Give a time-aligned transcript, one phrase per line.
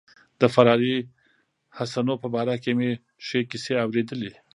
[0.39, 0.95] د فراري
[1.77, 2.91] حسنو په باره کې مې
[3.25, 4.31] ښې کیسې اوریدلي.